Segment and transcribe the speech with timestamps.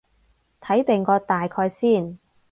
[0.61, 2.17] 睇定個大概先